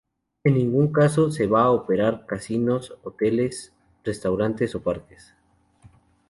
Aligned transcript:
En 0.43 0.55
ningún 0.55 0.91
caso 0.91 1.29
se 1.29 1.45
va 1.45 1.61
a 1.61 1.69
operar 1.69 2.25
casinos, 2.25 2.97
hoteles, 3.03 3.71
restaurantes 4.03 4.73
o 4.73 4.81
parques. 4.81 5.35